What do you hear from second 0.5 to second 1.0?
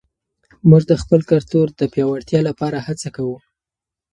موږ د